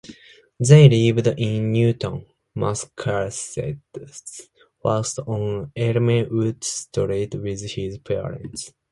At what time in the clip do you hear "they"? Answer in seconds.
0.59-0.89